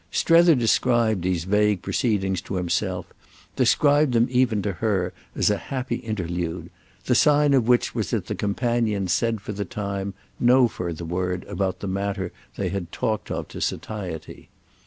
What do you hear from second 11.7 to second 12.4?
the matter